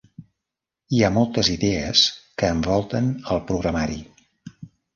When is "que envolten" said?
2.43-3.13